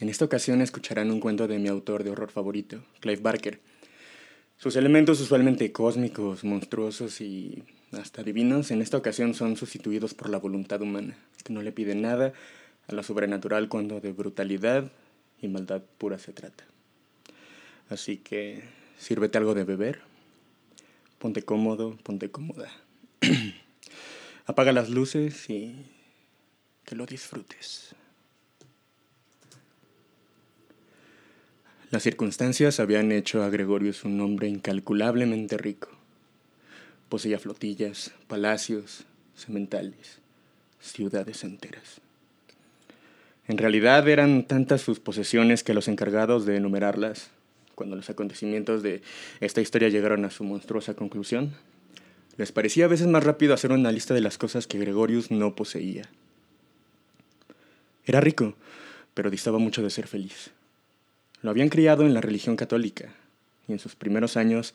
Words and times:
En 0.00 0.08
esta 0.08 0.24
ocasión 0.24 0.62
escucharán 0.62 1.10
un 1.10 1.20
cuento 1.20 1.46
de 1.46 1.58
mi 1.58 1.68
autor 1.68 2.04
de 2.04 2.10
horror 2.10 2.30
favorito, 2.30 2.82
Clive 3.00 3.20
Barker. 3.20 3.60
Sus 4.56 4.76
elementos 4.76 5.20
usualmente 5.20 5.72
cósmicos, 5.72 6.42
monstruosos 6.42 7.20
y 7.20 7.62
hasta 7.92 8.22
divinos, 8.22 8.70
en 8.70 8.80
esta 8.80 8.96
ocasión 8.96 9.34
son 9.34 9.58
sustituidos 9.58 10.14
por 10.14 10.30
la 10.30 10.38
voluntad 10.38 10.80
humana, 10.80 11.18
que 11.44 11.52
no 11.52 11.60
le 11.60 11.70
pide 11.70 11.94
nada 11.94 12.32
a 12.88 12.94
lo 12.94 13.02
sobrenatural 13.02 13.68
cuando 13.68 14.00
de 14.00 14.12
brutalidad 14.12 14.90
y 15.42 15.48
maldad 15.48 15.82
pura 15.98 16.18
se 16.18 16.32
trata. 16.32 16.64
Así 17.90 18.16
que 18.16 18.62
sírvete 18.96 19.36
algo 19.36 19.52
de 19.52 19.64
beber, 19.64 20.00
ponte 21.18 21.42
cómodo, 21.42 21.98
ponte 22.02 22.30
cómoda. 22.30 22.70
Apaga 24.46 24.72
las 24.72 24.88
luces 24.88 25.50
y 25.50 25.74
que 26.86 26.96
lo 26.96 27.04
disfrutes. 27.04 27.94
Las 31.90 32.04
circunstancias 32.04 32.78
habían 32.78 33.10
hecho 33.10 33.42
a 33.42 33.50
Gregorius 33.50 34.04
un 34.04 34.20
hombre 34.20 34.46
incalculablemente 34.46 35.58
rico. 35.58 35.88
Poseía 37.08 37.40
flotillas, 37.40 38.12
palacios, 38.28 39.06
sementales, 39.34 40.20
ciudades 40.78 41.42
enteras. 41.42 42.00
En 43.48 43.58
realidad 43.58 44.08
eran 44.08 44.44
tantas 44.46 44.82
sus 44.82 45.00
posesiones 45.00 45.64
que 45.64 45.74
los 45.74 45.88
encargados 45.88 46.46
de 46.46 46.58
enumerarlas, 46.58 47.30
cuando 47.74 47.96
los 47.96 48.08
acontecimientos 48.08 48.84
de 48.84 49.02
esta 49.40 49.60
historia 49.60 49.88
llegaron 49.88 50.24
a 50.24 50.30
su 50.30 50.44
monstruosa 50.44 50.94
conclusión, 50.94 51.54
les 52.36 52.52
parecía 52.52 52.84
a 52.84 52.88
veces 52.88 53.08
más 53.08 53.24
rápido 53.24 53.52
hacer 53.52 53.72
una 53.72 53.90
lista 53.90 54.14
de 54.14 54.20
las 54.20 54.38
cosas 54.38 54.68
que 54.68 54.78
Gregorius 54.78 55.32
no 55.32 55.56
poseía. 55.56 56.08
Era 58.04 58.20
rico, 58.20 58.54
pero 59.12 59.28
distaba 59.28 59.58
mucho 59.58 59.82
de 59.82 59.90
ser 59.90 60.06
feliz. 60.06 60.52
Lo 61.42 61.50
habían 61.50 61.68
criado 61.68 62.04
en 62.04 62.14
la 62.14 62.20
religión 62.20 62.56
católica 62.56 63.14
y 63.66 63.72
en 63.72 63.78
sus 63.78 63.94
primeros 63.94 64.36
años, 64.36 64.74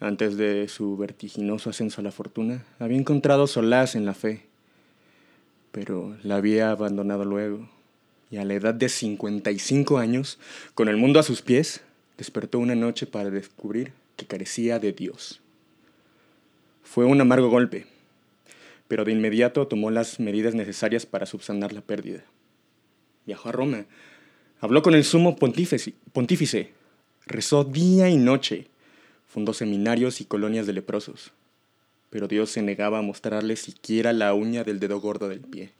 antes 0.00 0.36
de 0.36 0.68
su 0.68 0.96
vertiginoso 0.96 1.70
ascenso 1.70 2.00
a 2.00 2.04
la 2.04 2.12
fortuna, 2.12 2.64
había 2.78 2.98
encontrado 2.98 3.46
solaz 3.46 3.94
en 3.94 4.04
la 4.04 4.14
fe, 4.14 4.46
pero 5.72 6.16
la 6.22 6.36
había 6.36 6.70
abandonado 6.70 7.24
luego 7.24 7.68
y 8.30 8.36
a 8.38 8.44
la 8.44 8.54
edad 8.54 8.74
de 8.74 8.88
55 8.88 9.98
años, 9.98 10.38
con 10.74 10.88
el 10.88 10.96
mundo 10.96 11.20
a 11.20 11.22
sus 11.22 11.42
pies, 11.42 11.82
despertó 12.18 12.58
una 12.58 12.74
noche 12.74 13.06
para 13.06 13.30
descubrir 13.30 13.92
que 14.16 14.26
carecía 14.26 14.78
de 14.78 14.92
Dios. 14.92 15.40
Fue 16.82 17.04
un 17.04 17.20
amargo 17.20 17.48
golpe, 17.48 17.86
pero 18.88 19.04
de 19.04 19.12
inmediato 19.12 19.66
tomó 19.66 19.90
las 19.90 20.20
medidas 20.20 20.54
necesarias 20.54 21.06
para 21.06 21.26
subsanar 21.26 21.72
la 21.72 21.80
pérdida. 21.80 22.24
Viajó 23.26 23.48
a 23.48 23.52
Roma, 23.52 23.86
Habló 24.64 24.80
con 24.80 24.94
el 24.94 25.04
sumo 25.04 25.36
pontífice, 25.36 26.72
rezó 27.26 27.64
día 27.64 28.08
y 28.08 28.16
noche, 28.16 28.68
fundó 29.28 29.52
seminarios 29.52 30.22
y 30.22 30.24
colonias 30.24 30.66
de 30.66 30.72
leprosos, 30.72 31.32
pero 32.08 32.28
Dios 32.28 32.48
se 32.48 32.62
negaba 32.62 33.00
a 33.00 33.02
mostrarle 33.02 33.56
siquiera 33.56 34.14
la 34.14 34.32
uña 34.32 34.64
del 34.64 34.80
dedo 34.80 35.02
gordo 35.02 35.28
del 35.28 35.40
pie. 35.40 35.72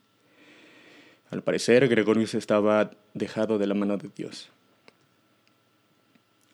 Al 1.31 1.43
parecer, 1.43 1.89
Gregorius 1.89 2.35
estaba 2.35 2.91
dejado 3.15 3.57
de 3.57 3.67
la 3.67 3.73
mano 3.73 3.97
de 3.97 4.11
Dios. 4.15 4.51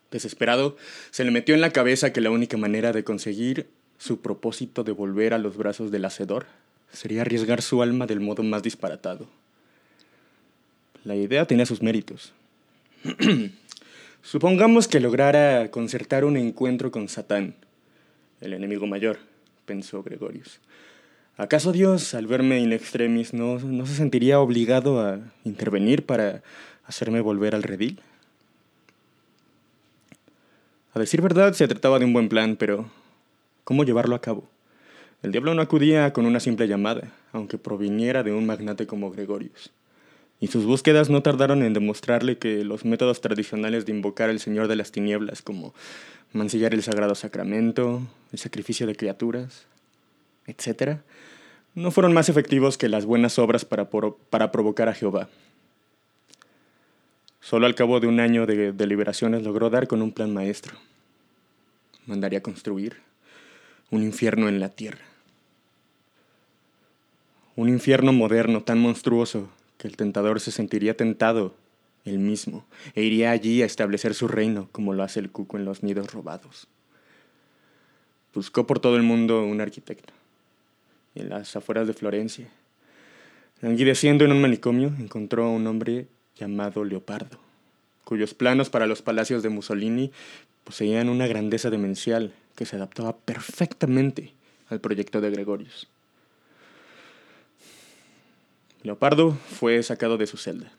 Desesperado, 0.09 0.77
se 1.09 1.25
le 1.25 1.31
metió 1.31 1.53
en 1.53 1.59
la 1.59 1.73
cabeza 1.73 2.13
que 2.13 2.21
la 2.21 2.31
única 2.31 2.55
manera 2.55 2.93
de 2.93 3.03
conseguir 3.03 3.67
su 3.97 4.21
propósito 4.21 4.85
de 4.85 4.93
volver 4.93 5.33
a 5.33 5.37
los 5.37 5.57
brazos 5.57 5.91
del 5.91 6.05
Hacedor 6.05 6.45
sería 6.93 7.23
arriesgar 7.23 7.61
su 7.61 7.81
alma 7.81 8.07
del 8.07 8.21
modo 8.21 8.41
más 8.41 8.63
disparatado. 8.63 9.27
La 11.03 11.15
idea 11.15 11.45
tenía 11.45 11.65
sus 11.65 11.81
méritos. 11.81 12.31
Supongamos 14.21 14.87
que 14.87 14.99
lograra 14.99 15.71
concertar 15.71 16.25
un 16.25 16.37
encuentro 16.37 16.91
con 16.91 17.09
Satán, 17.09 17.55
el 18.39 18.53
enemigo 18.53 18.85
mayor, 18.85 19.17
pensó 19.65 20.03
Gregorius. 20.03 20.59
¿Acaso 21.37 21.71
Dios, 21.71 22.13
al 22.13 22.27
verme 22.27 22.59
in 22.59 22.71
extremis, 22.71 23.33
no, 23.33 23.57
no 23.57 23.87
se 23.87 23.95
sentiría 23.95 24.39
obligado 24.39 25.01
a 25.01 25.19
intervenir 25.43 26.05
para 26.05 26.43
hacerme 26.85 27.19
volver 27.19 27.55
al 27.55 27.63
redil? 27.63 27.99
A 30.93 30.99
decir 30.99 31.21
verdad, 31.21 31.53
se 31.53 31.67
trataba 31.67 31.97
de 31.97 32.05
un 32.05 32.13
buen 32.13 32.29
plan, 32.29 32.57
pero 32.57 32.91
¿cómo 33.63 33.85
llevarlo 33.85 34.15
a 34.15 34.21
cabo? 34.21 34.47
El 35.23 35.31
diablo 35.31 35.55
no 35.55 35.63
acudía 35.63 36.13
con 36.13 36.27
una 36.27 36.39
simple 36.39 36.67
llamada, 36.67 37.11
aunque 37.31 37.57
proviniera 37.57 38.21
de 38.21 38.33
un 38.33 38.45
magnate 38.45 38.85
como 38.85 39.09
Gregorius 39.09 39.71
y 40.41 40.47
sus 40.47 40.65
búsquedas 40.65 41.11
no 41.11 41.21
tardaron 41.21 41.61
en 41.61 41.73
demostrarle 41.73 42.39
que 42.39 42.65
los 42.65 42.83
métodos 42.83 43.21
tradicionales 43.21 43.85
de 43.85 43.91
invocar 43.91 44.31
al 44.31 44.39
Señor 44.39 44.67
de 44.67 44.75
las 44.75 44.91
Tinieblas, 44.91 45.43
como 45.43 45.75
mancillar 46.33 46.73
el 46.73 46.81
Sagrado 46.81 47.13
Sacramento, 47.13 48.01
el 48.33 48.39
sacrificio 48.39 48.87
de 48.87 48.95
criaturas, 48.95 49.67
etc., 50.47 50.97
no 51.75 51.91
fueron 51.91 52.11
más 52.11 52.27
efectivos 52.27 52.77
que 52.77 52.89
las 52.89 53.05
buenas 53.05 53.37
obras 53.37 53.65
para, 53.65 53.87
para 53.87 54.51
provocar 54.51 54.89
a 54.89 54.95
Jehová. 54.95 55.29
Solo 57.39 57.67
al 57.67 57.75
cabo 57.75 57.99
de 57.99 58.07
un 58.07 58.19
año 58.19 58.47
de 58.47 58.73
deliberaciones 58.73 59.43
logró 59.43 59.69
dar 59.69 59.87
con 59.87 60.01
un 60.01 60.11
plan 60.11 60.33
maestro. 60.33 60.75
Mandaría 62.07 62.41
construir 62.41 62.97
un 63.91 64.03
infierno 64.03 64.49
en 64.49 64.59
la 64.59 64.69
tierra. 64.69 65.05
Un 67.55 67.69
infierno 67.69 68.11
moderno 68.11 68.63
tan 68.63 68.79
monstruoso 68.79 69.49
que 69.81 69.87
el 69.87 69.97
tentador 69.97 70.39
se 70.39 70.51
sentiría 70.51 70.95
tentado 70.95 71.55
él 72.05 72.19
mismo 72.19 72.63
e 72.93 73.01
iría 73.01 73.31
allí 73.31 73.63
a 73.63 73.65
establecer 73.65 74.13
su 74.13 74.27
reino 74.27 74.69
como 74.71 74.93
lo 74.93 75.01
hace 75.01 75.19
el 75.19 75.31
cuco 75.31 75.57
en 75.57 75.65
los 75.65 75.81
nidos 75.81 76.13
robados. 76.13 76.67
Buscó 78.31 78.67
por 78.67 78.79
todo 78.79 78.95
el 78.95 79.01
mundo 79.01 79.43
un 79.43 79.59
arquitecto. 79.59 80.13
en 81.15 81.29
las 81.29 81.55
afueras 81.55 81.87
de 81.87 81.93
Florencia, 81.93 82.47
languideciendo 83.59 84.23
en 84.23 84.31
un 84.31 84.41
manicomio, 84.41 84.93
encontró 84.99 85.45
a 85.45 85.49
un 85.49 85.65
hombre 85.65 86.05
llamado 86.35 86.83
Leopardo, 86.85 87.39
cuyos 88.03 88.35
planos 88.35 88.69
para 88.69 88.85
los 88.85 89.01
palacios 89.01 89.41
de 89.41 89.49
Mussolini 89.49 90.11
poseían 90.63 91.09
una 91.09 91.25
grandeza 91.25 91.71
demencial 91.71 92.33
que 92.55 92.67
se 92.67 92.75
adaptaba 92.75 93.17
perfectamente 93.17 94.31
al 94.69 94.79
proyecto 94.79 95.21
de 95.21 95.31
Gregorius. 95.31 95.89
Leopardo 98.83 99.31
fue 99.31 99.81
sacado 99.83 100.17
de 100.17 100.25
su 100.25 100.37
celda. 100.37 100.71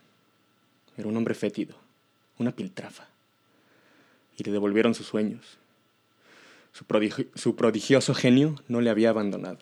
Era 0.97 1.09
un 1.09 1.17
hombre 1.17 1.35
fétido, 1.35 1.77
una 2.39 2.51
piltrafa. 2.51 3.07
Y 4.37 4.43
le 4.43 4.51
devolvieron 4.51 4.95
sus 4.95 5.07
sueños. 5.07 5.59
Su, 6.73 6.85
su, 7.35 7.55
prodigioso 7.55 8.15
genio 8.15 8.57
no 8.67 8.81
le 8.81 8.91
había 8.91 9.11
abandonado. 9.11 9.59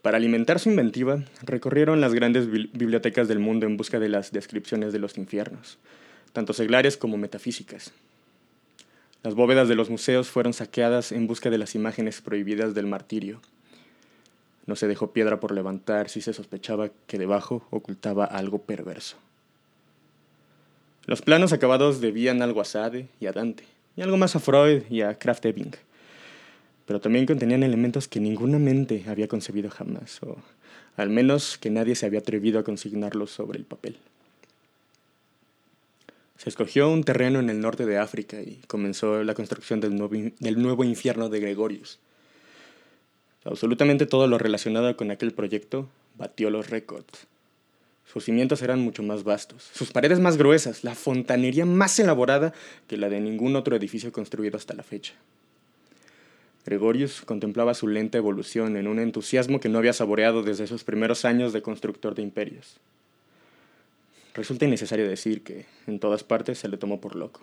Para 0.00 0.16
alimentar 0.16 0.58
su 0.58 0.70
inventiva, 0.70 1.22
recorrieron 1.42 2.00
las 2.00 2.12
grandes 2.12 2.50
bibliotecas 2.50 3.28
del 3.28 3.38
mundo 3.38 3.66
en 3.66 3.76
busca 3.76 4.00
de 4.00 4.08
las 4.08 4.32
descripciones 4.32 4.92
de 4.92 4.98
los 4.98 5.16
infiernos, 5.18 5.78
tanto 6.32 6.54
seglares 6.54 6.96
como 6.96 7.18
metafísicas. 7.18 7.92
Las 9.22 9.34
bóvedas 9.34 9.68
de 9.68 9.76
los 9.76 9.90
museos 9.90 10.28
fueron 10.28 10.54
saqueadas 10.54 11.12
en 11.12 11.28
busca 11.28 11.50
de 11.50 11.58
las 11.58 11.76
imágenes 11.76 12.20
prohibidas 12.20 12.74
del 12.74 12.88
martirio 12.88 13.40
no 14.66 14.76
se 14.76 14.86
dejó 14.86 15.12
piedra 15.12 15.40
por 15.40 15.52
levantar 15.52 16.08
si 16.08 16.20
se 16.20 16.32
sospechaba 16.32 16.90
que 17.06 17.18
debajo 17.18 17.66
ocultaba 17.70 18.24
algo 18.24 18.58
perverso. 18.62 19.16
Los 21.04 21.20
planos 21.20 21.52
acabados 21.52 22.00
debían 22.00 22.42
algo 22.42 22.60
a 22.60 22.64
Sade 22.64 23.08
y 23.18 23.26
a 23.26 23.32
Dante, 23.32 23.64
y 23.96 24.02
algo 24.02 24.16
más 24.16 24.36
a 24.36 24.40
Freud 24.40 24.82
y 24.88 25.02
a 25.02 25.18
Kraft 25.18 25.44
Ebing, 25.44 25.72
pero 26.86 27.00
también 27.00 27.26
contenían 27.26 27.64
elementos 27.64 28.06
que 28.06 28.20
ninguna 28.20 28.58
mente 28.58 29.04
había 29.08 29.26
concebido 29.26 29.68
jamás, 29.68 30.22
o 30.22 30.36
al 30.96 31.10
menos 31.10 31.58
que 31.58 31.70
nadie 31.70 31.96
se 31.96 32.06
había 32.06 32.20
atrevido 32.20 32.60
a 32.60 32.64
consignarlos 32.64 33.32
sobre 33.32 33.58
el 33.58 33.64
papel. 33.64 33.96
Se 36.36 36.48
escogió 36.48 36.88
un 36.90 37.04
terreno 37.04 37.38
en 37.40 37.50
el 37.50 37.60
norte 37.60 37.86
de 37.86 37.98
África 37.98 38.40
y 38.40 38.60
comenzó 38.66 39.22
la 39.22 39.34
construcción 39.34 39.80
del 39.80 39.96
nuevo, 39.96 40.14
del 40.38 40.60
nuevo 40.60 40.84
infierno 40.84 41.28
de 41.28 41.40
Gregorius, 41.40 42.00
Absolutamente 43.44 44.06
todo 44.06 44.26
lo 44.26 44.38
relacionado 44.38 44.96
con 44.96 45.10
aquel 45.10 45.32
proyecto 45.32 45.88
batió 46.16 46.50
los 46.50 46.70
récords. 46.70 47.26
Sus 48.12 48.24
cimientos 48.24 48.62
eran 48.62 48.80
mucho 48.80 49.02
más 49.02 49.24
vastos, 49.24 49.70
sus 49.72 49.90
paredes 49.90 50.20
más 50.20 50.36
gruesas, 50.36 50.84
la 50.84 50.94
fontanería 50.94 51.64
más 51.64 51.98
elaborada 51.98 52.52
que 52.86 52.98
la 52.98 53.08
de 53.08 53.20
ningún 53.20 53.56
otro 53.56 53.74
edificio 53.74 54.12
construido 54.12 54.58
hasta 54.58 54.74
la 54.74 54.82
fecha. 54.82 55.14
Gregorius 56.66 57.22
contemplaba 57.22 57.74
su 57.74 57.88
lenta 57.88 58.18
evolución 58.18 58.76
en 58.76 58.86
un 58.86 58.98
entusiasmo 58.98 59.60
que 59.60 59.68
no 59.68 59.78
había 59.78 59.92
saboreado 59.92 60.42
desde 60.42 60.64
esos 60.64 60.84
primeros 60.84 61.24
años 61.24 61.52
de 61.52 61.62
constructor 61.62 62.14
de 62.14 62.22
imperios. 62.22 62.76
Resulta 64.34 64.66
innecesario 64.66 65.08
decir 65.08 65.42
que 65.42 65.66
en 65.86 65.98
todas 65.98 66.22
partes 66.22 66.58
se 66.58 66.68
le 66.68 66.76
tomó 66.76 67.00
por 67.00 67.16
loco. 67.16 67.40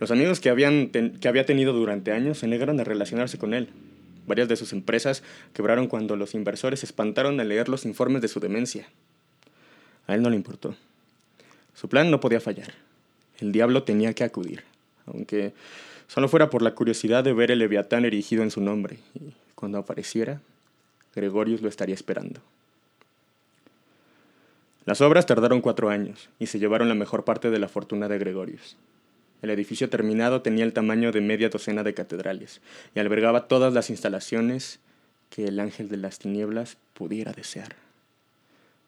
Los 0.00 0.10
amigos 0.10 0.40
que, 0.40 1.12
que 1.20 1.28
había 1.28 1.46
tenido 1.46 1.72
durante 1.72 2.12
años 2.12 2.38
se 2.38 2.46
negaron 2.46 2.80
a 2.80 2.84
relacionarse 2.84 3.38
con 3.38 3.52
él, 3.52 3.68
Varias 4.26 4.48
de 4.48 4.56
sus 4.56 4.72
empresas 4.72 5.22
quebraron 5.52 5.86
cuando 5.86 6.16
los 6.16 6.34
inversores 6.34 6.80
se 6.80 6.86
espantaron 6.86 7.38
al 7.40 7.48
leer 7.48 7.68
los 7.68 7.84
informes 7.84 8.22
de 8.22 8.28
su 8.28 8.40
demencia. 8.40 8.88
A 10.06 10.14
él 10.14 10.22
no 10.22 10.30
le 10.30 10.36
importó. 10.36 10.74
Su 11.74 11.88
plan 11.88 12.10
no 12.10 12.20
podía 12.20 12.40
fallar. 12.40 12.72
El 13.38 13.52
diablo 13.52 13.82
tenía 13.82 14.14
que 14.14 14.24
acudir, 14.24 14.62
aunque 15.06 15.52
solo 16.06 16.28
fuera 16.28 16.50
por 16.50 16.62
la 16.62 16.74
curiosidad 16.74 17.24
de 17.24 17.32
ver 17.32 17.50
el 17.50 17.58
leviatán 17.58 18.04
erigido 18.04 18.42
en 18.42 18.50
su 18.50 18.60
nombre, 18.60 18.98
y 19.14 19.34
cuando 19.54 19.78
apareciera, 19.78 20.40
Gregorius 21.14 21.62
lo 21.62 21.68
estaría 21.68 21.94
esperando. 21.94 22.40
Las 24.84 25.00
obras 25.00 25.26
tardaron 25.26 25.62
cuatro 25.62 25.88
años 25.88 26.28
y 26.38 26.46
se 26.46 26.58
llevaron 26.58 26.88
la 26.88 26.94
mejor 26.94 27.24
parte 27.24 27.50
de 27.50 27.58
la 27.58 27.68
fortuna 27.68 28.06
de 28.06 28.18
Gregorius. 28.18 28.76
El 29.44 29.50
edificio 29.50 29.90
terminado 29.90 30.40
tenía 30.40 30.64
el 30.64 30.72
tamaño 30.72 31.12
de 31.12 31.20
media 31.20 31.50
docena 31.50 31.82
de 31.82 31.92
catedrales 31.92 32.62
y 32.94 32.98
albergaba 32.98 33.46
todas 33.46 33.74
las 33.74 33.90
instalaciones 33.90 34.80
que 35.28 35.44
el 35.44 35.60
ángel 35.60 35.90
de 35.90 35.98
las 35.98 36.18
tinieblas 36.18 36.78
pudiera 36.94 37.30
desear. 37.34 37.76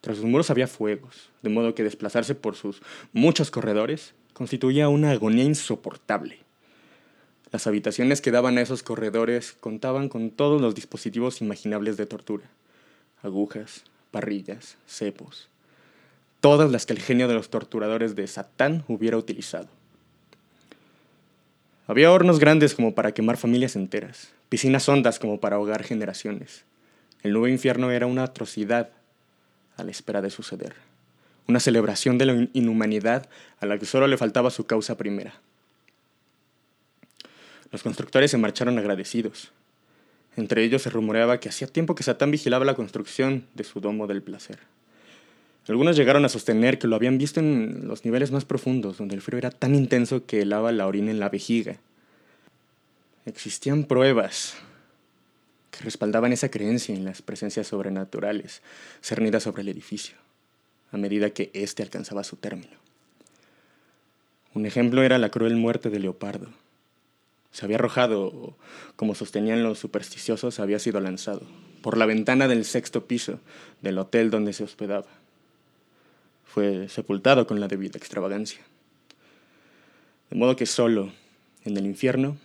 Tras 0.01 0.17
sus 0.17 0.25
muros 0.25 0.49
había 0.49 0.67
fuegos, 0.67 1.29
de 1.43 1.51
modo 1.51 1.75
que 1.75 1.83
desplazarse 1.83 2.35
por 2.35 2.57
sus 2.57 2.81
muchos 3.13 3.51
corredores 3.51 4.15
constituía 4.33 4.89
una 4.89 5.11
agonía 5.11 5.45
insoportable. 5.45 6.39
Las 7.53 7.67
habitaciones 7.67 8.23
que 8.23 8.31
daban 8.31 8.57
a 8.57 8.63
esos 8.63 8.83
corredores 8.83 9.53
contaban 9.61 10.09
con 10.09 10.31
todos 10.31 10.63
los 10.63 10.75
dispositivos 10.75 11.43
imaginables 11.43 11.99
de 11.99 12.07
tortura. 12.07 12.47
Agujas, 13.23 13.85
parrillas, 14.11 14.79
cepos. 14.87 15.51
Todas 16.41 16.71
las 16.71 16.87
que 16.87 16.95
el 16.95 17.01
genio 17.01 17.29
de 17.29 17.35
los 17.35 17.51
torturadores 17.51 18.17
de 18.17 18.27
Satán 18.27 18.85
hubiera 18.89 19.19
utilizado. 19.19 19.69
Había 21.89 22.11
hornos 22.11 22.41
grandes 22.41 22.75
como 22.75 22.95
para 22.95 23.13
quemar 23.13 23.37
familias 23.37 23.77
enteras, 23.77 24.33
piscinas 24.49 24.89
hondas 24.89 25.21
como 25.21 25.39
para 25.39 25.57
ahogar 25.57 25.85
generaciones. 25.85 26.65
El 27.23 27.33
nuevo 27.33 27.47
infierno 27.47 27.93
era 27.93 28.07
una 28.07 28.25
atrocidad 28.25 28.91
a 29.77 29.85
la 29.85 29.93
espera 29.93 30.21
de 30.21 30.31
suceder, 30.31 30.75
una 31.47 31.61
celebración 31.61 32.19
de 32.19 32.27
la 32.27 32.49
inhumanidad 32.55 33.29
a 33.61 33.67
la 33.67 33.79
que 33.79 33.87
solo 33.87 34.09
le 34.09 34.17
faltaba 34.17 34.51
su 34.51 34.67
causa 34.67 34.97
primera. 34.97 35.35
Los 37.71 37.85
constructores 37.85 38.33
se 38.33 38.39
marcharon 38.39 38.79
agradecidos. 38.79 39.53
Entre 40.37 40.65
ellos 40.65 40.83
se 40.83 40.91
rumoreaba 40.91 41.39
que 41.39 41.49
hacía 41.49 41.69
tiempo 41.69 41.95
que 41.95 42.03
Satán 42.03 42.33
vigilaba 42.33 42.65
la 42.65 42.75
construcción 42.75 43.47
de 43.55 43.65
su 43.65 43.81
domo 43.81 44.07
del 44.09 44.23
placer. 44.23 44.59
Algunos 45.69 45.97
llegaron 45.97 46.25
a 46.25 46.29
sostener 46.29 46.79
que 46.79 46.87
lo 46.87 46.95
habían 46.95 47.19
visto 47.19 47.41
en 47.41 47.89
los 47.89 48.05
niveles 48.05 48.31
más 48.31 48.45
profundos, 48.45 48.99
donde 48.99 49.17
el 49.17 49.23
frío 49.23 49.39
era 49.39 49.51
tan 49.51 49.75
intenso 49.75 50.25
que 50.25 50.43
helaba 50.43 50.71
la 50.71 50.87
orina 50.87 51.11
en 51.11 51.19
la 51.19 51.29
vejiga. 51.29 51.79
Existían 53.25 53.85
pruebas 53.85 54.55
que 55.73 55.83
respaldaban 55.83 56.33
esa 56.33 56.51
creencia 56.51 56.95
en 56.95 57.05
las 57.05 57.21
presencias 57.21 57.67
sobrenaturales 57.67 58.63
cernidas 59.01 59.43
sobre 59.43 59.63
el 59.63 59.69
edificio, 59.69 60.17
a 60.93 60.99
medida 60.99 61.31
que 61.31 61.51
éste 61.53 61.83
alcanzaba 61.83 62.23
su 62.23 62.37
término. 62.37 62.77
Un 64.55 64.67
ejemplo 64.67 65.03
era 65.03 65.19
la 65.19 65.31
cruel 65.31 65.57
muerte 65.57 65.91
de 65.91 65.99
Leopardo. 65.99 66.49
Se 67.51 67.65
había 67.65 67.77
arrojado, 67.77 68.57
como 68.95 69.17
sostenían 69.17 69.65
los 69.65 69.81
supersticiosos, 69.81 70.61
había 70.61 70.79
sido 70.79 71.01
lanzado, 71.01 71.43
por 71.83 71.99
la 71.99 72.07
ventana 72.07 72.47
del 72.47 72.65
sexto 72.65 73.07
piso 73.07 73.41
del 73.83 73.99
hotel 73.99 74.31
donde 74.31 74.53
se 74.53 74.63
hospedaba 74.63 75.26
fue 76.57 76.89
sepultado 76.89 77.47
con 77.47 77.61
la 77.61 77.69
debida 77.69 77.99
extravagancia. 77.99 78.63
De 80.31 80.39
modo 80.39 80.57
que 80.57 80.65
solo, 80.65 81.13
en 81.67 81.77
el 81.77 81.85
infierno, 81.85 82.39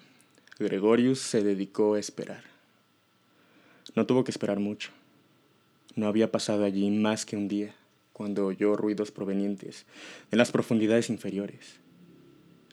Gregorius 0.59 1.19
se 1.19 1.41
dedicó 1.41 1.93
a 1.93 1.99
esperar. 1.99 2.43
No 3.95 4.05
tuvo 4.05 4.25
que 4.25 4.31
esperar 4.31 4.59
mucho. 4.59 4.91
No 5.95 6.07
había 6.07 6.29
pasado 6.29 6.65
allí 6.65 6.91
más 6.91 7.25
que 7.25 7.37
un 7.37 7.47
día, 7.47 7.73
cuando 8.11 8.47
oyó 8.47 8.75
ruidos 8.75 9.11
provenientes 9.11 9.85
de 10.29 10.35
las 10.35 10.51
profundidades 10.51 11.09
inferiores. 11.09 11.79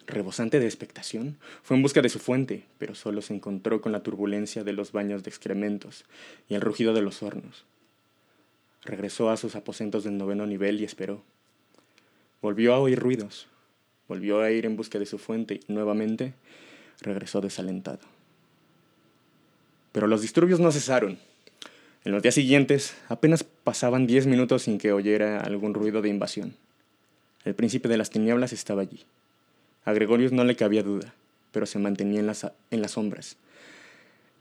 Rebosante 0.09 0.59
de 0.59 0.67
expectación, 0.67 1.39
fue 1.63 1.77
en 1.77 1.85
busca 1.85 2.03
de 2.03 2.09
su 2.09 2.19
fuente, 2.19 2.65
pero 2.79 2.97
solo 2.97 3.23
se 3.23 3.35
encontró 3.35 3.81
con 3.81 3.93
la 3.93 4.03
turbulencia 4.03 4.65
de 4.65 4.73
los 4.73 4.91
baños 4.91 5.23
de 5.23 5.31
excrementos 5.31 6.05
y 6.49 6.57
el 6.57 6.63
rugido 6.63 6.95
de 6.95 7.03
los 7.03 7.23
hornos. 7.23 7.65
Regresó 8.85 9.31
a 9.31 9.37
sus 9.37 9.57
aposentos 9.57 10.05
del 10.05 10.19
noveno 10.19 10.47
nivel 10.47 10.81
y 10.81 10.85
esperó. 10.85 11.23
Volvió 12.41 12.75
a 12.75 12.79
oír 12.79 12.99
ruidos, 12.99 13.49
volvió 14.07 14.41
a 14.41 14.51
ir 14.51 14.65
en 14.65 14.77
busca 14.77 14.99
de 14.99 15.07
su 15.07 15.19
fuente 15.19 15.61
y 15.67 15.73
nuevamente 15.73 16.35
regresó 17.01 17.41
desalentado. 17.41 18.01
Pero 19.93 20.07
los 20.07 20.23
disturbios 20.23 20.61
no 20.61 20.71
cesaron. 20.71 21.19
En 22.05 22.13
los 22.13 22.23
días 22.23 22.35
siguientes 22.35 22.97
apenas 23.09 23.43
pasaban 23.45 24.07
diez 24.07 24.27
minutos 24.27 24.63
sin 24.63 24.79
que 24.79 24.93
oyera 24.93 25.41
algún 25.41 25.75
ruido 25.75 26.01
de 26.01 26.09
invasión. 26.09 26.55
El 27.45 27.55
príncipe 27.55 27.89
de 27.89 27.97
las 27.97 28.11
tinieblas 28.11 28.53
estaba 28.53 28.83
allí. 28.83 29.05
A 29.85 29.93
Gregorius 29.93 30.33
no 30.33 30.45
le 30.45 30.57
cabía 30.57 30.83
duda, 30.83 31.15
pero 31.51 31.67
se 31.67 31.79
mantenía 31.79 32.21
en 32.21 32.27
las, 32.27 32.47
en 32.71 32.83
las 32.83 32.93
sombras. 32.93 33.37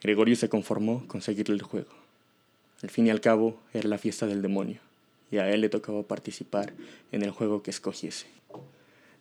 Gregorius 0.01 0.39
se 0.39 0.49
conformó 0.49 1.07
con 1.07 1.21
seguirle 1.21 1.55
el 1.55 1.61
juego. 1.61 2.06
Al 2.83 2.91
fin 2.91 3.07
y 3.07 3.09
al 3.09 3.21
cabo, 3.21 3.59
era 3.73 3.89
la 3.89 3.97
fiesta 3.97 4.27
del 4.27 4.43
demonio, 4.43 4.79
y 5.31 5.37
a 5.37 5.49
él 5.49 5.61
le 5.61 5.69
tocaba 5.69 6.03
participar 6.03 6.73
en 7.11 7.23
el 7.23 7.31
juego 7.31 7.63
que 7.63 7.71
escogiese. 7.71 8.27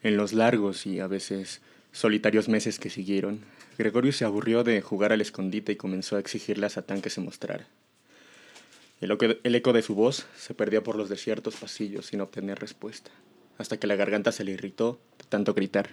En 0.03 0.19
los 0.19 0.35
largos 0.35 0.87
y 0.87 1.01
a 1.01 1.07
veces 1.07 1.63
solitarios 1.91 2.51
meses 2.51 2.79
que 2.79 2.91
siguieron, 2.91 3.41
Gregorio 3.79 4.13
se 4.13 4.27
aburrió 4.27 4.63
de 4.63 4.83
jugar 4.83 5.13
al 5.13 5.23
escondite 5.23 5.73
y 5.73 5.77
comenzó 5.77 6.17
a 6.17 6.21
exigirle 6.21 6.67
a 6.67 6.71
Satán 6.71 7.01
que 7.01 7.09
se 7.09 7.23
mostrara. 7.23 7.67
El, 9.01 9.11
eco 9.55 9.73
de 9.73 9.83
su 9.83 9.95
voz 9.95 10.27
se 10.37 10.55
perdía 10.55 10.83
por 10.83 10.97
los 10.97 11.09
desiertos 11.09 11.57
pasillos 11.57 12.07
sin 12.07 12.21
obtener 12.21 12.59
respuesta, 12.59 13.11
hasta 13.57 13.79
que 13.79 13.87
la 13.87 13.97
garganta 13.97 14.33
se 14.33 14.45
le 14.45 14.53
irritó 14.53 14.99
de 15.19 15.25
tanto 15.31 15.55
gritar. 15.55 15.91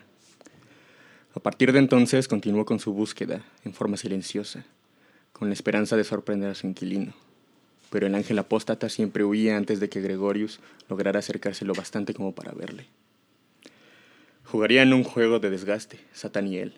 A 1.33 1.39
partir 1.39 1.71
de 1.71 1.79
entonces 1.79 2.27
continuó 2.27 2.65
con 2.65 2.79
su 2.79 2.93
búsqueda, 2.93 3.41
en 3.63 3.73
forma 3.73 3.95
silenciosa, 3.95 4.65
con 5.31 5.47
la 5.47 5.53
esperanza 5.53 5.95
de 5.95 6.03
sorprender 6.03 6.49
a 6.49 6.55
su 6.55 6.67
inquilino 6.67 7.13
pero 7.93 8.07
el 8.07 8.15
ángel 8.15 8.39
apóstata 8.39 8.89
siempre 8.89 9.23
huía 9.23 9.55
antes 9.55 9.79
de 9.79 9.87
que 9.87 10.01
Gregorius 10.01 10.59
lograra 10.89 11.19
acercarse 11.19 11.63
lo 11.63 11.75
bastante 11.75 12.15
como 12.15 12.33
para 12.33 12.51
verle. 12.51 12.87
Jugarían 14.45 14.93
un 14.93 15.03
juego 15.03 15.37
de 15.37 15.51
desgaste, 15.51 15.99
Satán 16.11 16.47
y 16.47 16.57
él, 16.57 16.73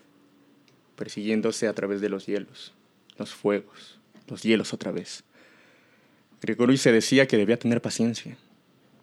persiguiéndose 0.97 1.69
a 1.69 1.73
través 1.73 2.01
de 2.01 2.09
los 2.09 2.25
hielos, 2.25 2.73
los 3.17 3.33
fuegos, 3.33 3.97
los 4.27 4.43
hielos 4.43 4.73
otra 4.73 4.91
vez. 4.91 5.23
Gregorius 6.41 6.81
se 6.81 6.91
decía 6.91 7.29
que 7.29 7.37
debía 7.37 7.57
tener 7.57 7.81
paciencia. 7.81 8.35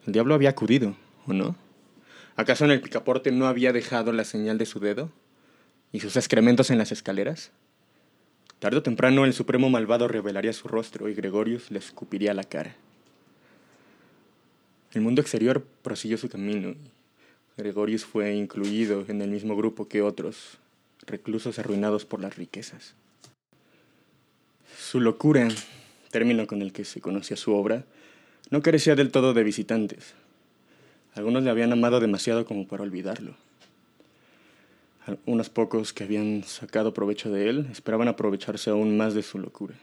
El 0.07 0.13
diablo 0.13 0.35
había 0.35 0.51
acudido, 0.51 0.95
¿o 1.27 1.33
no? 1.33 1.57
¿Acaso 2.37 2.67
en 2.67 2.73
el 2.73 2.83
picaporte 2.83 3.33
no 3.33 3.47
había 3.47 3.73
dejado 3.73 4.13
la 4.13 4.25
señal 4.25 4.59
de 4.59 4.67
su 4.67 4.81
dedo? 4.81 5.11
¿Y 5.93 6.01
sus 6.01 6.19
excrementos 6.19 6.69
en 6.69 6.77
las 6.77 6.93
escaleras? 6.93 7.53
Tarde 8.63 8.79
o 8.79 8.83
temprano 8.85 9.25
el 9.25 9.33
supremo 9.33 9.71
malvado 9.71 10.07
revelaría 10.07 10.53
su 10.53 10.69
rostro 10.69 11.09
y 11.09 11.15
Gregorius 11.15 11.73
le 11.73 11.81
escupiría 11.81 12.33
la 12.33 12.45
cara. 12.45 12.77
El 14.93 15.01
mundo 15.01 15.21
exterior 15.21 15.67
prosiguió 15.83 16.17
su 16.17 16.29
camino 16.29 16.77
Gregorius 17.57 18.05
fue 18.05 18.37
incluido 18.37 19.05
en 19.09 19.21
el 19.21 19.31
mismo 19.31 19.57
grupo 19.57 19.89
que 19.89 20.01
otros, 20.01 20.59
reclusos 21.05 21.59
arruinados 21.59 22.05
por 22.05 22.21
las 22.21 22.37
riquezas. 22.37 22.95
Su 24.79 25.01
locura, 25.01 25.49
término 26.13 26.47
con 26.47 26.63
el 26.63 26.73
que 26.73 26.85
se 26.85 27.01
conocía 27.01 27.37
su 27.37 27.57
obra, 27.57 27.85
no 28.51 28.63
carecía 28.63 28.95
del 28.95 29.11
todo 29.11 29.35
de 29.35 29.43
visitantes. 29.43 30.15
Algunos 31.17 31.43
le 31.43 31.51
habían 31.51 31.73
amado 31.73 31.99
demasiado 31.99 32.45
como 32.45 32.69
para 32.69 32.85
olvidarlo. 32.85 33.35
Unos 35.27 35.51
pocos 35.51 35.93
que 35.93 36.05
habían 36.05 36.45
sacado 36.45 36.95
provecho 36.95 37.31
de 37.31 37.49
él 37.49 37.67
esperaban 37.73 38.07
aprovecharse 38.07 38.71
aún 38.71 38.97
más 38.97 39.15
de 39.15 39.23
su 39.23 39.39
locura 39.39 39.75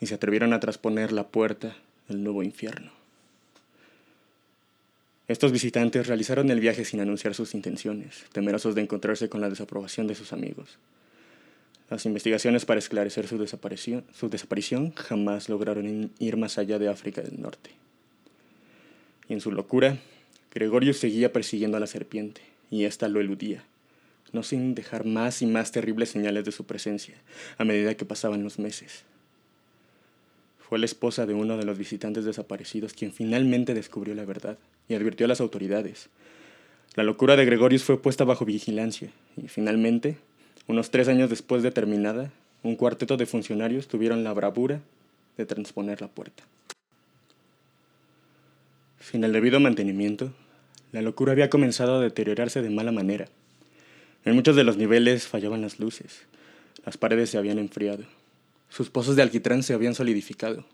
y 0.00 0.06
se 0.06 0.14
atrevieron 0.14 0.52
a 0.52 0.58
trasponer 0.58 1.12
la 1.12 1.28
puerta 1.28 1.76
del 2.08 2.24
nuevo 2.24 2.42
infierno. 2.42 2.90
Estos 5.28 5.52
visitantes 5.52 6.08
realizaron 6.08 6.50
el 6.50 6.60
viaje 6.60 6.84
sin 6.84 7.00
anunciar 7.00 7.34
sus 7.34 7.54
intenciones, 7.54 8.24
temerosos 8.32 8.74
de 8.74 8.82
encontrarse 8.82 9.28
con 9.28 9.40
la 9.40 9.48
desaprobación 9.48 10.08
de 10.08 10.16
sus 10.16 10.32
amigos. 10.32 10.76
Las 11.88 12.04
investigaciones 12.04 12.64
para 12.64 12.80
esclarecer 12.80 13.28
su 13.28 13.38
desaparición, 13.38 14.04
su 14.12 14.28
desaparición 14.28 14.92
jamás 14.94 15.48
lograron 15.48 16.10
ir 16.18 16.36
más 16.36 16.58
allá 16.58 16.80
de 16.80 16.88
África 16.88 17.22
del 17.22 17.40
Norte. 17.40 17.70
Y 19.28 19.34
en 19.34 19.40
su 19.40 19.52
locura, 19.52 19.98
Gregorio 20.52 20.92
seguía 20.92 21.32
persiguiendo 21.32 21.76
a 21.76 21.80
la 21.80 21.86
serpiente, 21.86 22.42
y 22.70 22.84
ésta 22.84 23.08
lo 23.08 23.20
eludía 23.20 23.64
no 24.34 24.42
sin 24.42 24.74
dejar 24.74 25.06
más 25.06 25.40
y 25.40 25.46
más 25.46 25.72
terribles 25.72 26.10
señales 26.10 26.44
de 26.44 26.52
su 26.52 26.64
presencia 26.64 27.14
a 27.56 27.64
medida 27.64 27.94
que 27.94 28.04
pasaban 28.04 28.42
los 28.42 28.58
meses. 28.58 29.04
Fue 30.58 30.78
la 30.78 30.86
esposa 30.86 31.24
de 31.24 31.34
uno 31.34 31.56
de 31.56 31.64
los 31.64 31.78
visitantes 31.78 32.24
desaparecidos 32.24 32.92
quien 32.92 33.12
finalmente 33.12 33.74
descubrió 33.74 34.14
la 34.14 34.24
verdad 34.24 34.58
y 34.88 34.94
advirtió 34.94 35.26
a 35.26 35.28
las 35.28 35.40
autoridades. 35.40 36.08
La 36.94 37.04
locura 37.04 37.36
de 37.36 37.44
Gregorius 37.44 37.84
fue 37.84 38.00
puesta 38.00 38.24
bajo 38.24 38.44
vigilancia 38.44 39.10
y 39.36 39.48
finalmente, 39.48 40.16
unos 40.66 40.90
tres 40.90 41.08
años 41.08 41.30
después 41.30 41.62
de 41.62 41.70
terminada, 41.70 42.32
un 42.62 42.76
cuarteto 42.76 43.16
de 43.16 43.26
funcionarios 43.26 43.88
tuvieron 43.88 44.24
la 44.24 44.32
bravura 44.32 44.80
de 45.36 45.46
transponer 45.46 46.00
la 46.00 46.08
puerta. 46.08 46.44
Sin 49.00 49.22
el 49.22 49.32
debido 49.32 49.60
mantenimiento, 49.60 50.32
La 50.92 51.02
locura 51.02 51.32
había 51.32 51.50
comenzado 51.50 51.96
a 51.96 52.00
deteriorarse 52.00 52.62
de 52.62 52.70
mala 52.70 52.92
manera. 52.92 53.26
En 54.24 54.34
muchos 54.34 54.56
de 54.56 54.64
los 54.64 54.78
niveles 54.78 55.26
fallaban 55.26 55.60
las 55.60 55.78
luces. 55.78 56.22
Las 56.86 56.96
paredes 56.96 57.28
se 57.28 57.36
habían 57.36 57.58
enfriado. 57.58 58.04
Sus 58.70 58.88
pozos 58.88 59.16
de 59.16 59.22
alquitrán 59.22 59.62
se 59.62 59.74
habían 59.74 59.94
solidificado. 59.94 60.64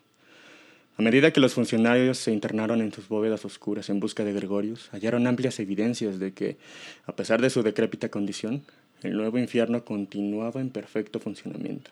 A 0.96 1.02
medida 1.02 1.32
que 1.32 1.40
los 1.40 1.54
funcionarios 1.54 2.18
se 2.18 2.32
internaron 2.32 2.80
en 2.80 2.92
sus 2.92 3.08
bóvedas 3.08 3.44
oscuras 3.44 3.88
en 3.88 4.00
busca 4.00 4.22
de 4.22 4.32
Gregorius, 4.32 4.88
hallaron 4.92 5.26
amplias 5.26 5.58
evidencias 5.58 6.18
de 6.18 6.32
que, 6.32 6.58
a 7.06 7.16
pesar 7.16 7.40
de 7.40 7.50
su 7.50 7.62
decrépita 7.62 8.08
condición, 8.08 8.64
el 9.02 9.16
nuevo 9.16 9.38
infierno 9.38 9.84
continuaba 9.84 10.60
en 10.60 10.70
perfecto 10.70 11.18
funcionamiento. 11.18 11.90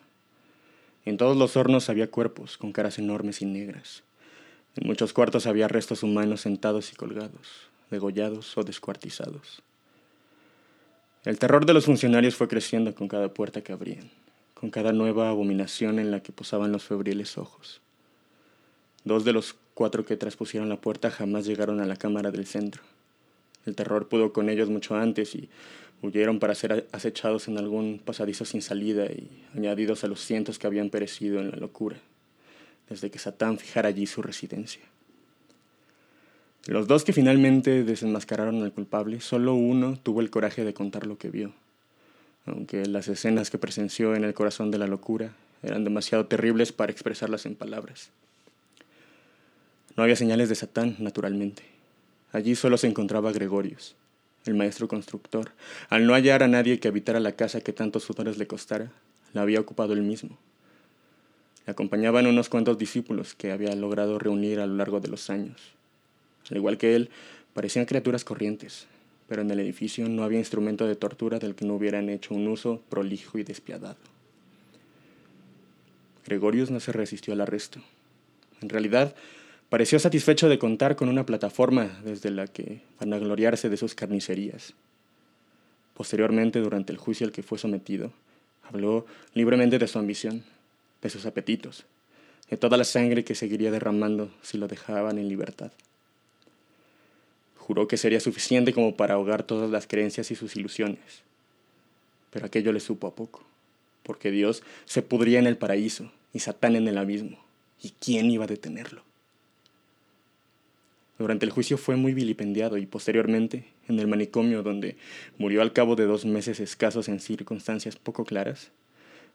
En 1.04 1.16
todos 1.16 1.36
los 1.36 1.56
hornos 1.56 1.88
había 1.88 2.10
cuerpos 2.10 2.58
con 2.58 2.72
caras 2.72 2.98
enormes 2.98 3.40
y 3.42 3.46
negras. 3.46 4.04
En 4.76 4.86
muchos 4.86 5.12
cuartos 5.12 5.46
había 5.46 5.66
restos 5.66 6.02
humanos 6.02 6.42
sentados 6.42 6.92
y 6.92 6.96
colgados, 6.96 7.68
degollados 7.90 8.56
o 8.58 8.62
descuartizados. 8.62 9.62
El 11.24 11.38
terror 11.38 11.66
de 11.66 11.74
los 11.74 11.86
funcionarios 11.86 12.36
fue 12.36 12.46
creciendo 12.46 12.94
con 12.94 13.08
cada 13.08 13.28
puerta 13.28 13.62
que 13.62 13.72
abrían, 13.72 14.08
con 14.54 14.70
cada 14.70 14.92
nueva 14.92 15.28
abominación 15.28 15.98
en 15.98 16.12
la 16.12 16.20
que 16.22 16.32
posaban 16.32 16.70
los 16.70 16.84
febriles 16.84 17.38
ojos. 17.38 17.80
Dos 19.04 19.24
de 19.24 19.32
los 19.32 19.56
cuatro 19.74 20.04
que 20.04 20.16
traspusieron 20.16 20.68
la 20.68 20.80
puerta 20.80 21.10
jamás 21.10 21.44
llegaron 21.44 21.80
a 21.80 21.86
la 21.86 21.96
cámara 21.96 22.30
del 22.30 22.46
centro. 22.46 22.82
El 23.66 23.74
terror 23.74 24.08
pudo 24.08 24.32
con 24.32 24.48
ellos 24.48 24.68
mucho 24.70 24.94
antes 24.94 25.34
y 25.34 25.48
huyeron 26.02 26.38
para 26.38 26.54
ser 26.54 26.86
acechados 26.92 27.48
en 27.48 27.58
algún 27.58 28.00
pasadizo 28.04 28.44
sin 28.44 28.62
salida 28.62 29.06
y 29.06 29.28
añadidos 29.56 30.04
a 30.04 30.06
los 30.06 30.20
cientos 30.20 30.58
que 30.58 30.68
habían 30.68 30.88
perecido 30.88 31.40
en 31.40 31.50
la 31.50 31.56
locura, 31.56 31.96
desde 32.88 33.10
que 33.10 33.18
Satán 33.18 33.58
fijara 33.58 33.88
allí 33.88 34.06
su 34.06 34.22
residencia. 34.22 34.82
Los 36.68 36.86
dos 36.86 37.02
que 37.02 37.14
finalmente 37.14 37.82
desenmascararon 37.82 38.62
al 38.62 38.74
culpable, 38.74 39.22
solo 39.22 39.54
uno 39.54 39.98
tuvo 40.02 40.20
el 40.20 40.28
coraje 40.28 40.66
de 40.66 40.74
contar 40.74 41.06
lo 41.06 41.16
que 41.16 41.30
vio, 41.30 41.54
aunque 42.44 42.84
las 42.84 43.08
escenas 43.08 43.48
que 43.48 43.56
presenció 43.56 44.14
en 44.14 44.22
el 44.22 44.34
corazón 44.34 44.70
de 44.70 44.76
la 44.76 44.86
locura 44.86 45.32
eran 45.62 45.82
demasiado 45.82 46.26
terribles 46.26 46.72
para 46.72 46.92
expresarlas 46.92 47.46
en 47.46 47.54
palabras. 47.54 48.10
No 49.96 50.02
había 50.02 50.14
señales 50.14 50.50
de 50.50 50.56
Satán, 50.56 50.96
naturalmente. 50.98 51.62
Allí 52.32 52.54
solo 52.54 52.76
se 52.76 52.86
encontraba 52.86 53.32
Gregorius, 53.32 53.96
el 54.44 54.54
maestro 54.54 54.88
constructor. 54.88 55.52
Al 55.88 56.06
no 56.06 56.12
hallar 56.12 56.42
a 56.42 56.48
nadie 56.48 56.80
que 56.80 56.88
habitara 56.88 57.18
la 57.18 57.32
casa 57.32 57.62
que 57.62 57.72
tantos 57.72 58.02
sudores 58.02 58.36
le 58.36 58.46
costara, 58.46 58.92
la 59.32 59.40
había 59.40 59.60
ocupado 59.60 59.94
él 59.94 60.02
mismo. 60.02 60.36
Le 61.64 61.70
acompañaban 61.70 62.26
unos 62.26 62.50
cuantos 62.50 62.76
discípulos 62.76 63.34
que 63.34 63.52
había 63.52 63.74
logrado 63.74 64.18
reunir 64.18 64.60
a 64.60 64.66
lo 64.66 64.76
largo 64.76 65.00
de 65.00 65.08
los 65.08 65.30
años. 65.30 65.77
Al 66.50 66.56
igual 66.56 66.78
que 66.78 66.94
él, 66.94 67.10
parecían 67.54 67.86
criaturas 67.86 68.24
corrientes, 68.24 68.86
pero 69.28 69.42
en 69.42 69.50
el 69.50 69.60
edificio 69.60 70.08
no 70.08 70.24
había 70.24 70.38
instrumento 70.38 70.86
de 70.86 70.96
tortura 70.96 71.38
del 71.38 71.54
que 71.54 71.64
no 71.64 71.74
hubieran 71.74 72.08
hecho 72.08 72.34
un 72.34 72.48
uso 72.48 72.82
prolijo 72.88 73.38
y 73.38 73.44
despiadado. 73.44 73.98
Gregorius 76.26 76.70
no 76.70 76.80
se 76.80 76.92
resistió 76.92 77.32
al 77.32 77.40
arresto. 77.40 77.80
En 78.60 78.68
realidad, 78.68 79.14
pareció 79.68 79.98
satisfecho 79.98 80.48
de 80.48 80.58
contar 80.58 80.96
con 80.96 81.08
una 81.08 81.26
plataforma 81.26 82.00
desde 82.04 82.30
la 82.30 82.46
que 82.46 82.82
vanagloriarse 83.00 83.68
de 83.68 83.76
sus 83.76 83.94
carnicerías. 83.94 84.74
Posteriormente, 85.94 86.60
durante 86.60 86.92
el 86.92 86.98
juicio 86.98 87.26
al 87.26 87.32
que 87.32 87.42
fue 87.42 87.58
sometido, 87.58 88.12
habló 88.62 89.06
libremente 89.34 89.78
de 89.78 89.88
su 89.88 89.98
ambición, 89.98 90.44
de 91.02 91.10
sus 91.10 91.26
apetitos, 91.26 91.84
de 92.50 92.56
toda 92.56 92.76
la 92.76 92.84
sangre 92.84 93.24
que 93.24 93.34
seguiría 93.34 93.70
derramando 93.70 94.30
si 94.42 94.58
lo 94.58 94.68
dejaban 94.68 95.18
en 95.18 95.28
libertad. 95.28 95.72
Juró 97.68 97.86
que 97.86 97.98
sería 97.98 98.18
suficiente 98.18 98.72
como 98.72 98.96
para 98.96 99.12
ahogar 99.12 99.42
todas 99.42 99.68
las 99.68 99.86
creencias 99.86 100.30
y 100.30 100.34
sus 100.34 100.56
ilusiones. 100.56 101.20
Pero 102.30 102.46
aquello 102.46 102.72
le 102.72 102.80
supo 102.80 103.06
a 103.06 103.14
poco, 103.14 103.42
porque 104.04 104.30
Dios 104.30 104.62
se 104.86 105.02
pudría 105.02 105.38
en 105.38 105.46
el 105.46 105.58
paraíso 105.58 106.10
y 106.32 106.38
Satán 106.38 106.76
en 106.76 106.88
el 106.88 106.96
abismo. 106.96 107.38
¿Y 107.82 107.90
quién 108.00 108.30
iba 108.30 108.44
a 108.44 108.48
detenerlo? 108.48 109.02
Durante 111.18 111.44
el 111.44 111.52
juicio 111.52 111.76
fue 111.76 111.96
muy 111.96 112.14
vilipendiado 112.14 112.78
y 112.78 112.86
posteriormente, 112.86 113.66
en 113.86 113.98
el 113.98 114.06
manicomio 114.06 114.62
donde 114.62 114.96
murió 115.36 115.60
al 115.60 115.74
cabo 115.74 115.94
de 115.94 116.06
dos 116.06 116.24
meses 116.24 116.60
escasos 116.60 117.06
en 117.10 117.20
circunstancias 117.20 117.96
poco 117.96 118.24
claras, 118.24 118.70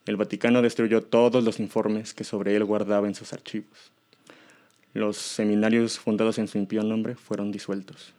el 0.08 0.16
Vaticano 0.16 0.64
destruyó 0.64 1.04
todos 1.04 1.44
los 1.44 1.60
informes 1.60 2.16
que 2.16 2.24
sobre 2.24 2.56
él 2.56 2.64
guardaba 2.66 3.08
en 3.08 3.14
sus 3.14 3.32
archivos. 3.32 3.92
Los 4.96 5.18
seminarios 5.18 6.00
fundados 6.00 6.40
en 6.40 6.48
su 6.48 6.58
impío 6.58 6.82
nombre 6.82 7.14
fueron 7.14 7.52
disueltos. 7.52 8.16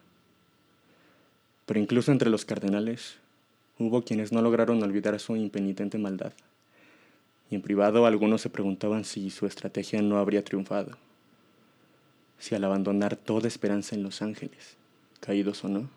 Pero 1.66 1.80
incluso 1.80 2.12
entre 2.12 2.30
los 2.30 2.44
cardenales 2.44 3.16
hubo 3.78 4.02
quienes 4.02 4.32
no 4.32 4.42
lograron 4.42 4.82
olvidar 4.82 5.18
su 5.18 5.36
impenitente 5.36 5.98
maldad. 5.98 6.32
Y 7.50 7.54
en 7.54 7.62
privado 7.62 8.06
algunos 8.06 8.40
se 8.40 8.50
preguntaban 8.50 9.04
si 9.04 9.30
su 9.30 9.46
estrategia 9.46 10.02
no 10.02 10.18
habría 10.18 10.44
triunfado. 10.44 10.96
Si 12.38 12.54
al 12.54 12.64
abandonar 12.64 13.16
toda 13.16 13.48
esperanza 13.48 13.94
en 13.94 14.02
los 14.02 14.22
ángeles, 14.22 14.76
caídos 15.20 15.64
o 15.64 15.68
no, 15.68 15.88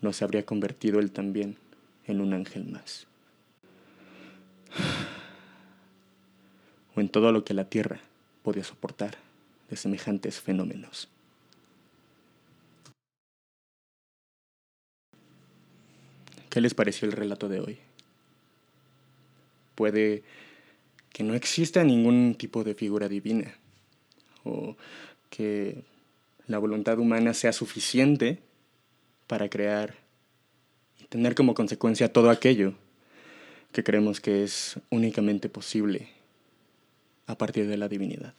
no 0.00 0.12
se 0.12 0.24
habría 0.24 0.44
convertido 0.44 1.00
él 1.00 1.10
también 1.10 1.56
en 2.06 2.20
un 2.20 2.32
ángel 2.32 2.66
más. 2.66 3.06
O 6.94 7.00
en 7.00 7.08
todo 7.08 7.32
lo 7.32 7.42
que 7.42 7.54
la 7.54 7.64
tierra 7.64 8.00
podía 8.42 8.64
soportar 8.64 9.16
de 9.70 9.76
semejantes 9.76 10.40
fenómenos. 10.40 11.08
¿Qué 16.52 16.60
les 16.60 16.74
pareció 16.74 17.08
el 17.08 17.12
relato 17.12 17.48
de 17.48 17.60
hoy? 17.60 17.78
Puede 19.74 20.22
que 21.10 21.22
no 21.22 21.32
exista 21.32 21.82
ningún 21.82 22.34
tipo 22.34 22.62
de 22.62 22.74
figura 22.74 23.08
divina, 23.08 23.56
o 24.44 24.76
que 25.30 25.82
la 26.48 26.58
voluntad 26.58 26.98
humana 26.98 27.32
sea 27.32 27.54
suficiente 27.54 28.42
para 29.28 29.48
crear 29.48 29.94
y 31.00 31.06
tener 31.06 31.34
como 31.34 31.54
consecuencia 31.54 32.12
todo 32.12 32.28
aquello 32.28 32.74
que 33.72 33.82
creemos 33.82 34.20
que 34.20 34.44
es 34.44 34.78
únicamente 34.90 35.48
posible 35.48 36.10
a 37.26 37.38
partir 37.38 37.66
de 37.66 37.78
la 37.78 37.88
divinidad. 37.88 38.34